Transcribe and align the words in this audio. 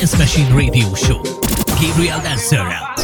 Dance 0.00 0.16
Machine 0.16 0.50
Radio 0.54 0.94
Show. 0.94 1.20
Gabriel 1.78 2.22
Danzera. 2.22 2.94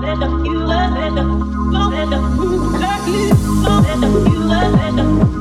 Love 0.00 0.46
you, 0.46 0.60
love 0.60 0.96
you, 3.08 4.38
love 4.48 4.98
you. 4.98 5.37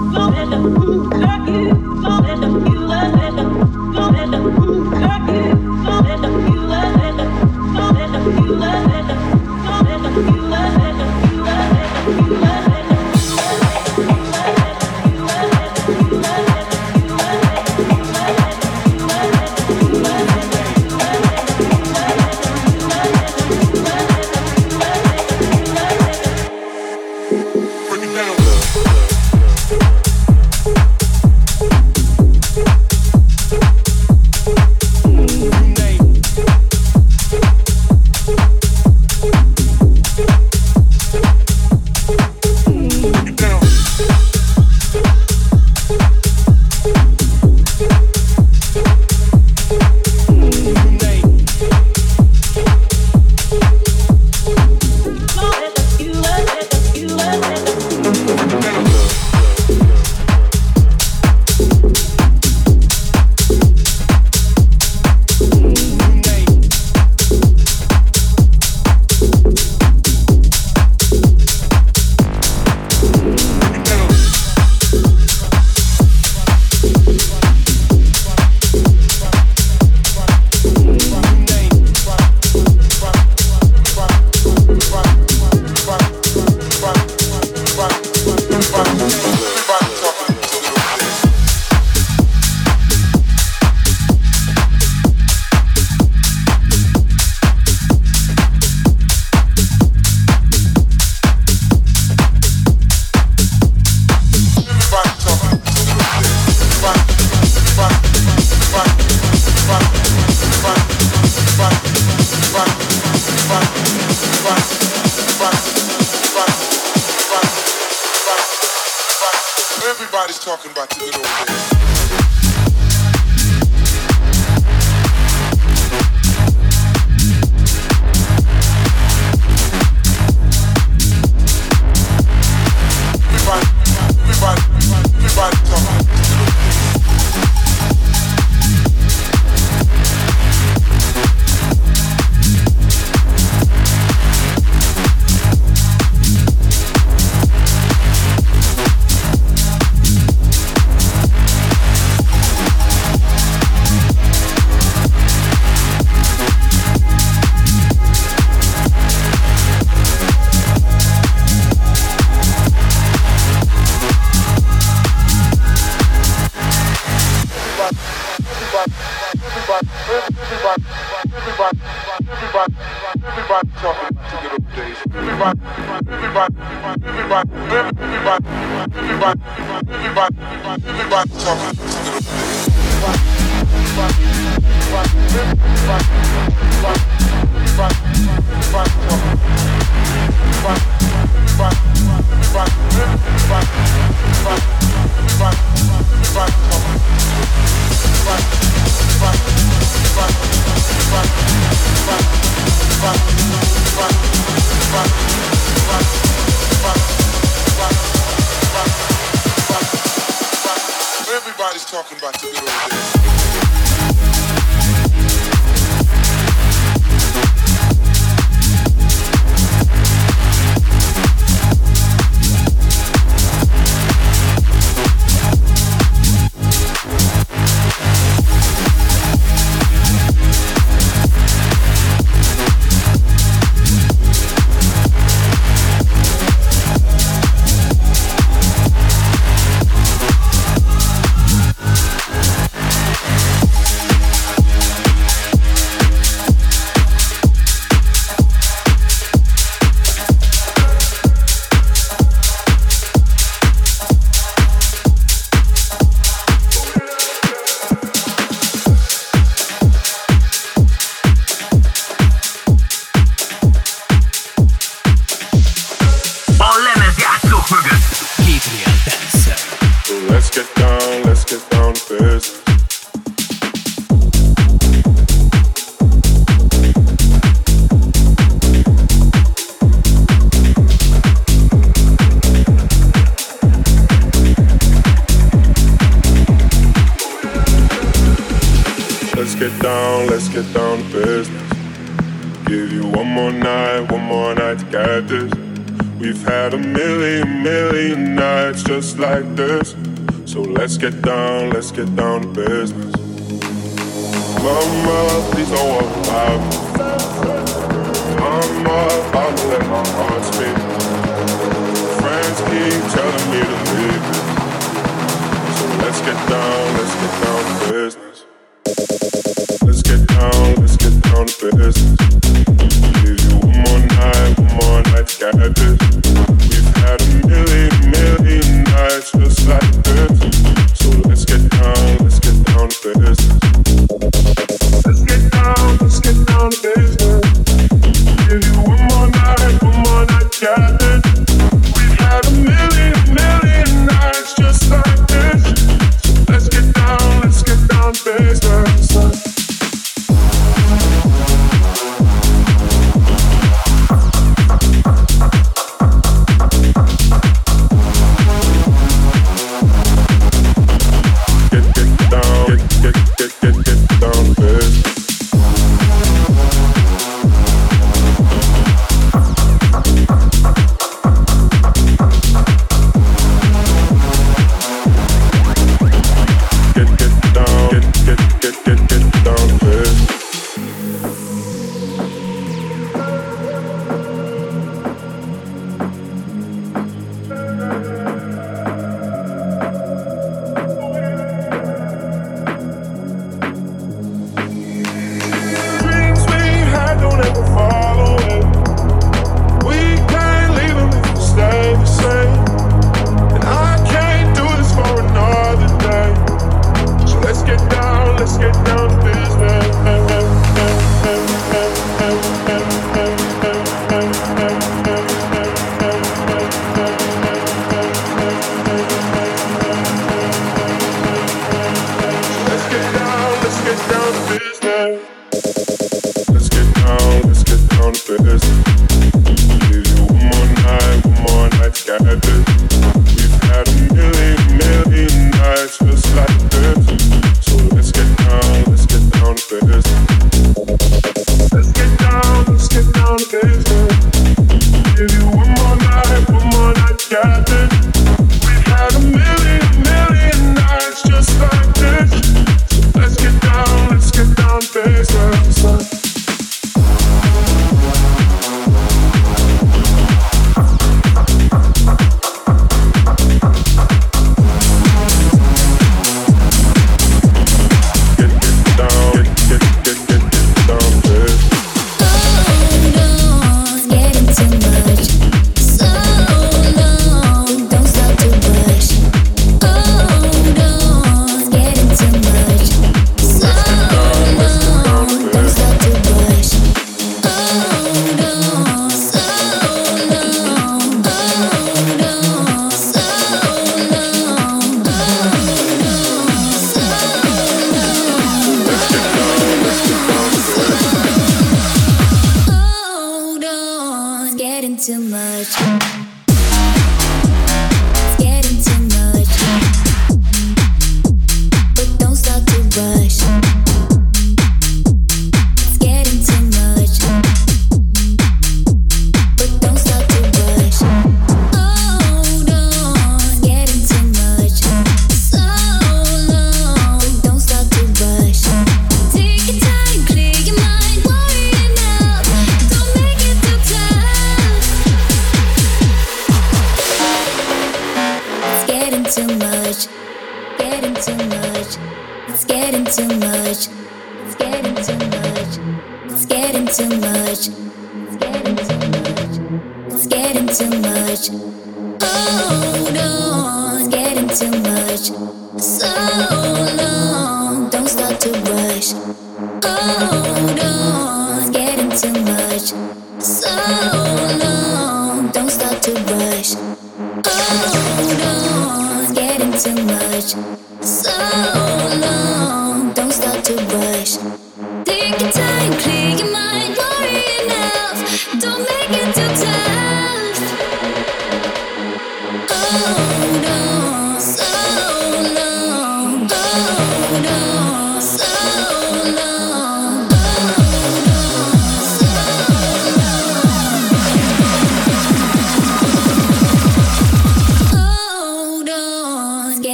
Too 570.47 570.87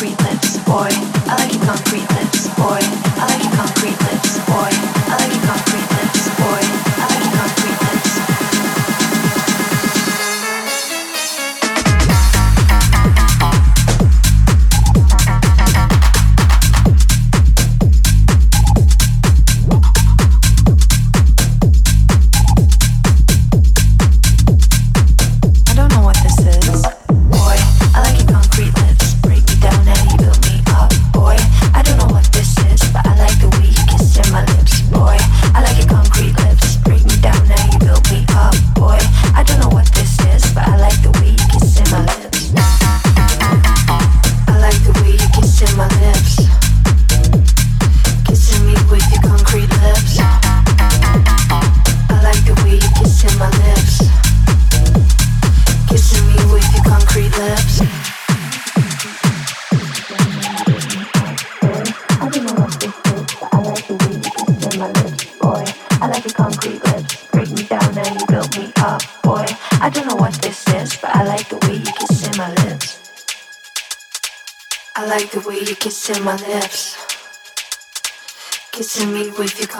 concrete 0.00 0.24
lips, 0.24 0.56
boy. 0.64 0.88
I 1.28 1.36
like 1.36 1.52
your 1.52 1.62
concrete 1.66 2.08
lips, 2.14 2.48
boy. 2.56 2.80
I 3.20 3.26
like 3.28 3.42
your 3.42 3.52
concrete 3.52 4.00
lips, 4.00 4.38
boy. 4.48 4.99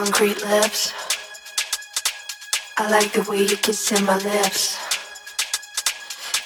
concrete 0.05 0.41
lips. 0.47 0.95
I 2.79 2.89
like 2.91 3.13
the 3.13 3.23
way 3.31 3.43
you 3.43 3.57
kissing 3.59 4.07
my 4.07 4.17
lips. 4.17 4.79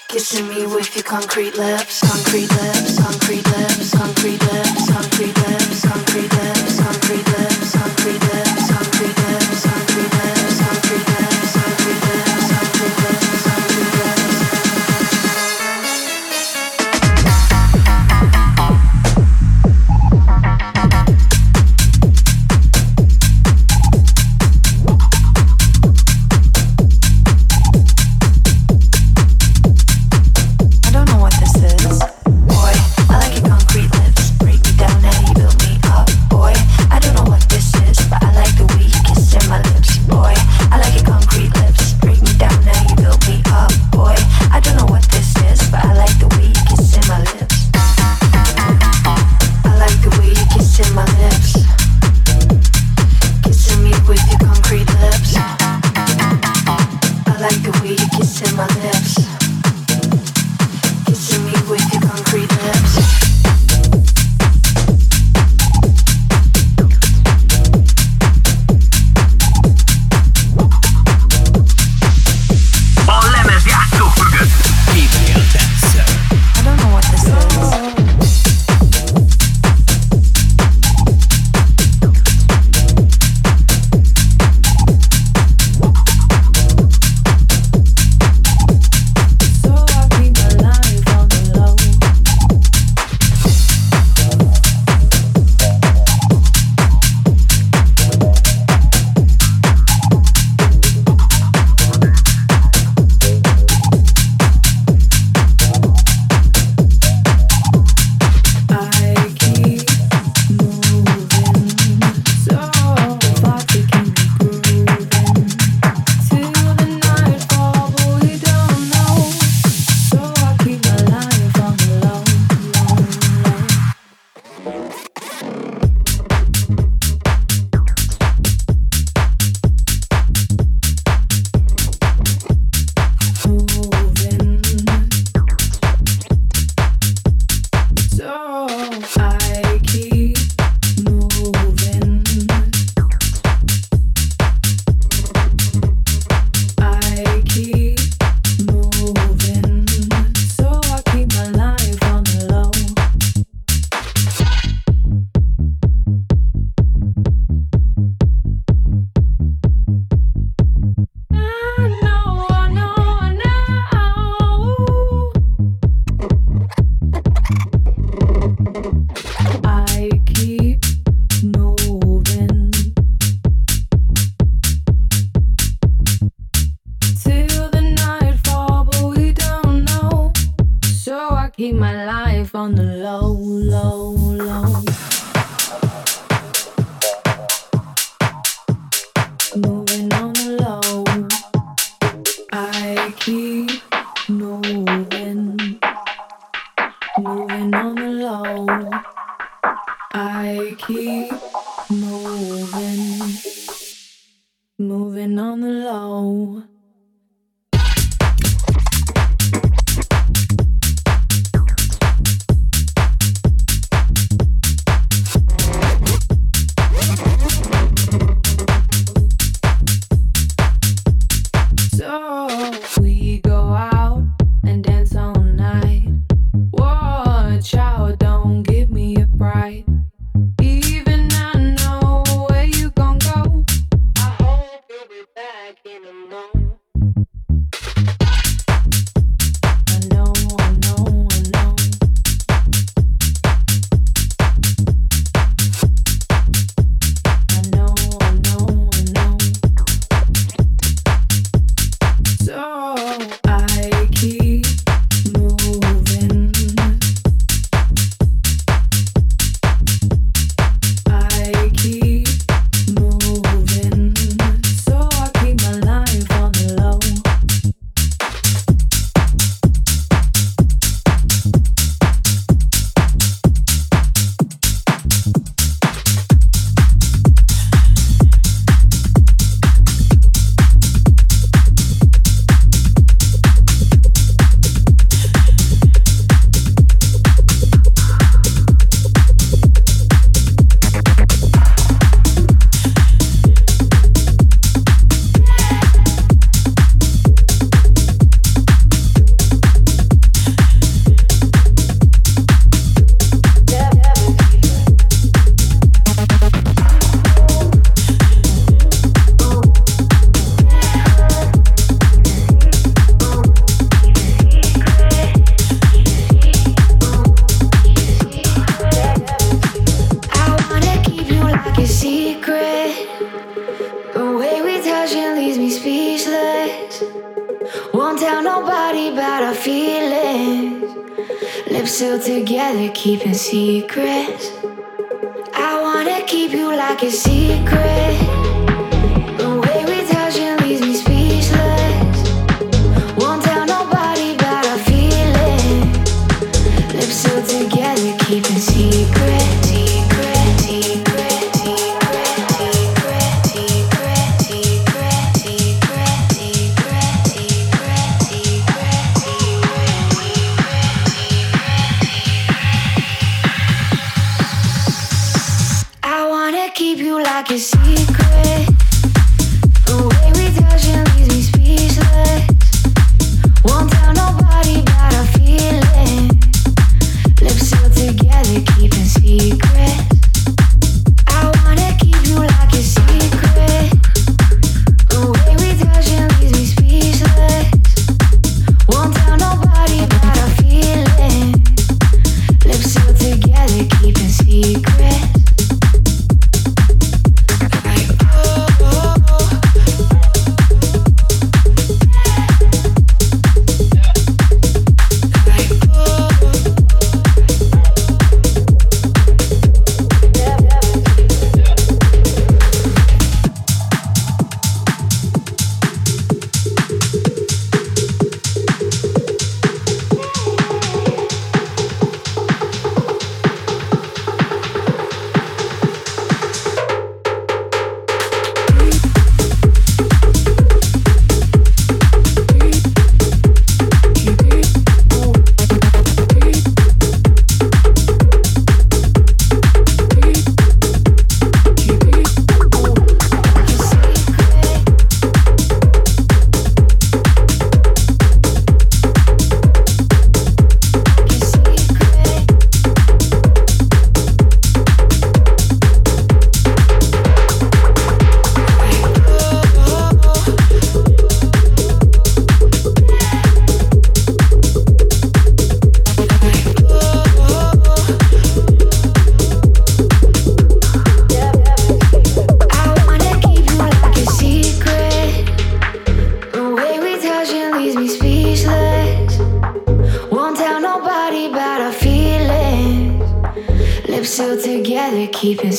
Kissing 0.09 0.49
me 0.49 0.67
with 0.67 0.93
your 0.97 1.05
concrete 1.05 1.55
lips, 1.57 2.01
concrete 2.01 2.51
lips, 2.51 2.99
concrete 2.99 3.47
lips, 3.47 3.95
concrete 3.95 4.43
lips, 4.43 4.90
concrete 4.90 5.37
lips, 5.47 5.87
concrete 5.87 6.33
lips, 6.33 6.81
concrete 6.83 7.27
lips. 7.38 7.77
Concrete 7.79 8.23
lips. 8.23 8.43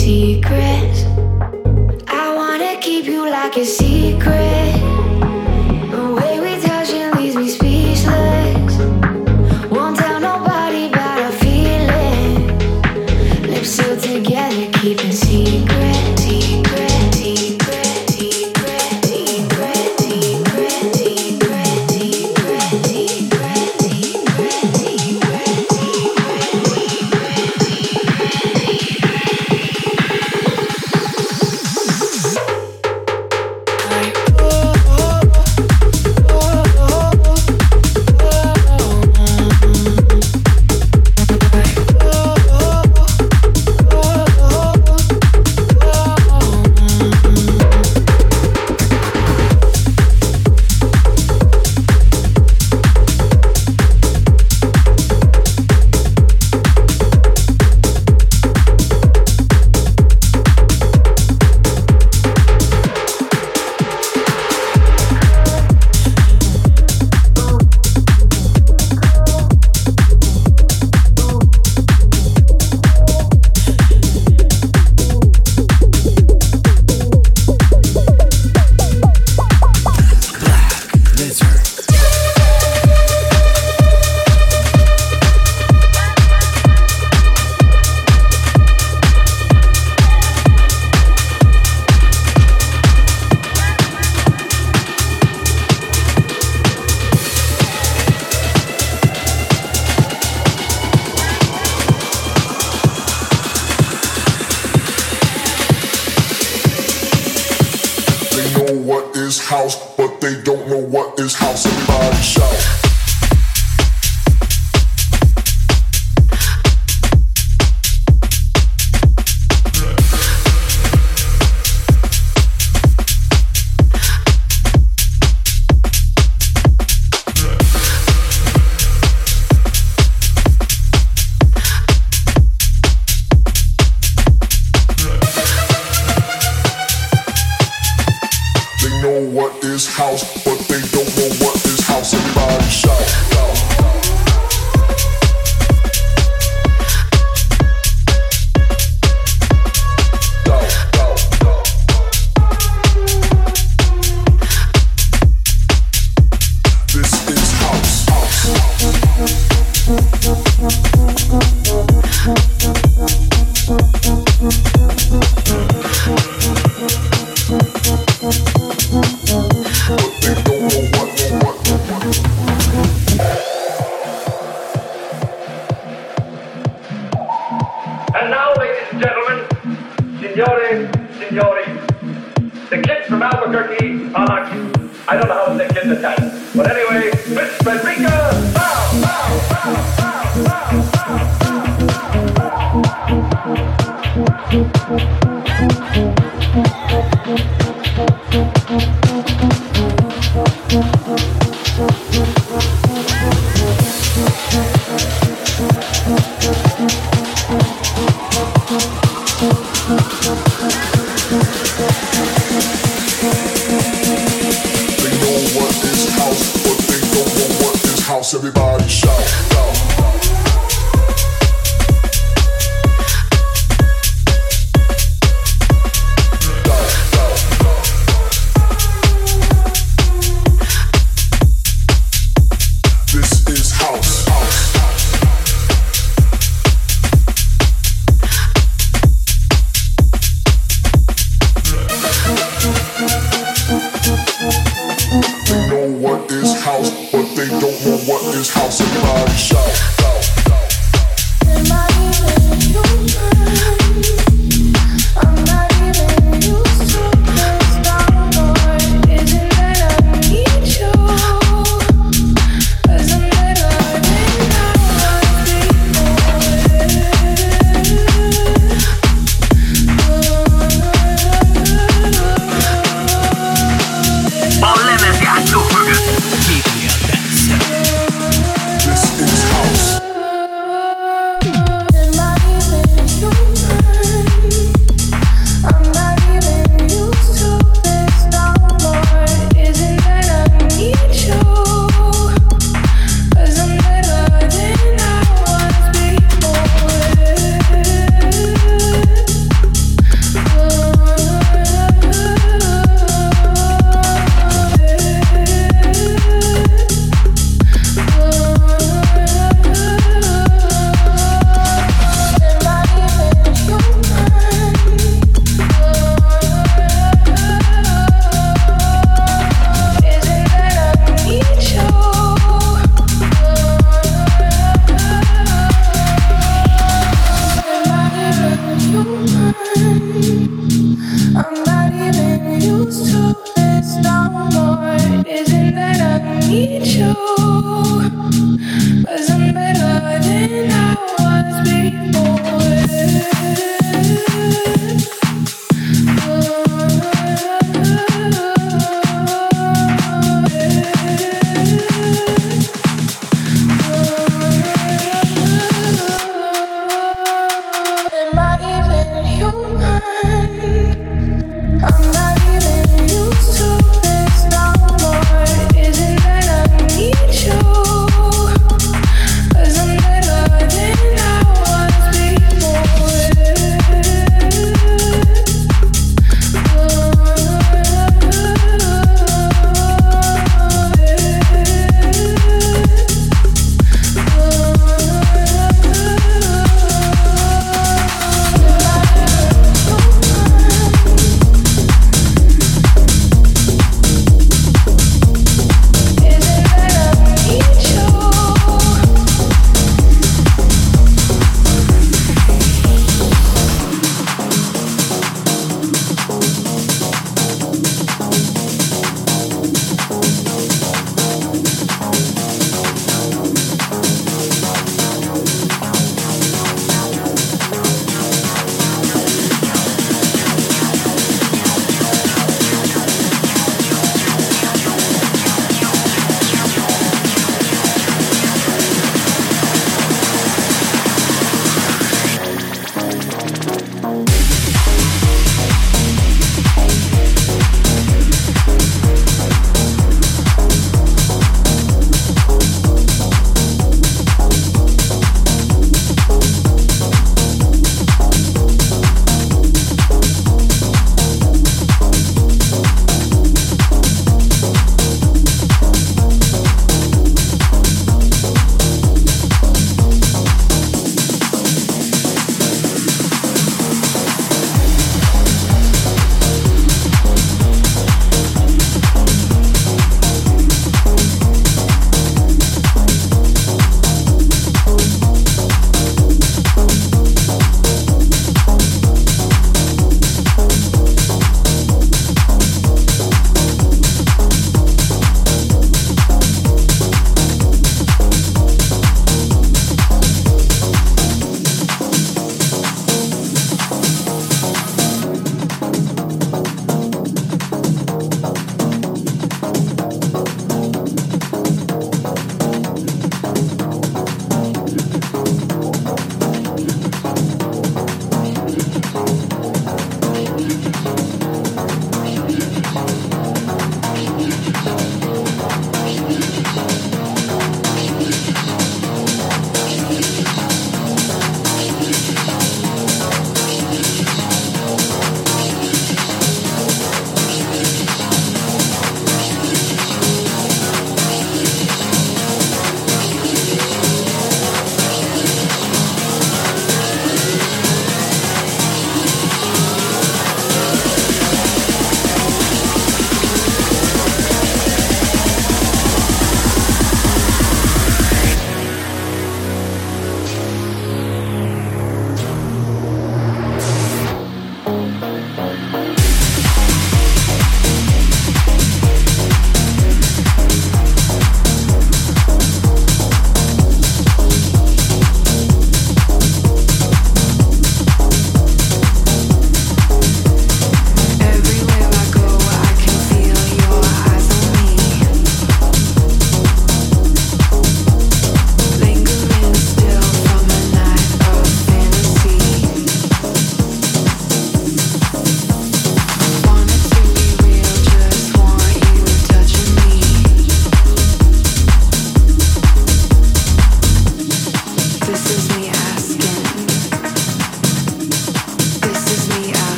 Secrets. 0.00 1.04
I 2.08 2.34
wanna 2.34 2.80
keep 2.80 3.04
you 3.04 3.28
like 3.28 3.56
a 3.58 3.66
secret. 3.66 4.89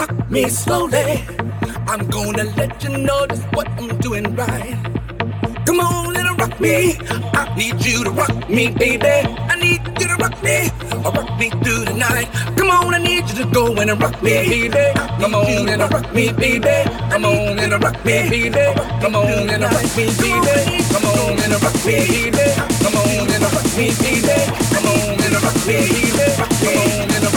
Rock 0.00 0.30
me 0.30 0.48
slowly. 0.48 1.22
I'm 1.86 2.08
gonna 2.08 2.44
let 2.56 2.82
you 2.82 2.96
know 2.96 3.26
just 3.26 3.44
what 3.52 3.68
I'm 3.80 3.98
doing 3.98 4.34
right. 4.34 4.76
Come 5.66 5.80
on 5.80 6.16
and 6.16 6.38
rock 6.40 6.58
me. 6.58 6.96
I 7.40 7.42
need 7.56 7.84
you 7.84 8.04
to 8.04 8.10
rock 8.10 8.48
me, 8.48 8.70
baby. 8.70 9.16
I 9.52 9.56
need 9.60 9.82
you 10.00 10.08
to 10.08 10.16
rock 10.22 10.36
me, 10.42 10.56
rock 11.04 11.30
me 11.38 11.50
through 11.62 11.84
the 11.84 11.94
night. 12.08 12.28
Come 12.56 12.70
on, 12.70 12.94
I 12.94 12.98
need 12.98 13.28
you 13.28 13.44
to 13.44 13.46
go 13.52 13.66
and 13.80 14.00
rock 14.00 14.22
me, 14.22 14.34
baby. 14.48 14.86
Come 15.20 15.34
on 15.34 15.68
and 15.68 15.82
rock 15.92 16.14
me, 16.14 16.32
baby. 16.32 16.76
Come 17.10 17.24
on 17.26 17.58
and 17.58 17.72
rock 17.84 18.04
me, 18.04 18.22
baby. 18.30 18.66
Come 19.02 19.16
on 19.16 19.50
and 19.50 19.62
rock 19.62 19.86
me, 19.96 20.06
baby. 20.20 20.56
Come 20.92 21.06
on 21.10 21.40
and 21.44 21.56
rock 21.62 21.78
me, 21.86 21.96
baby. 22.08 22.46
Come 22.82 22.96
on 23.00 23.28
and 23.34 23.46
rock 23.52 23.68
me, 23.76 23.86
baby. 24.00 24.36
Come 24.72 24.86
on 24.86 25.20
and 25.20 25.36
rock 25.44 25.58
me, 25.68 25.76
baby. 25.92 26.28
Come 26.32 26.56
on 26.56 26.56
and 26.56 26.56
rock 26.56 26.56
me, 26.56 27.08
baby. 27.16 27.29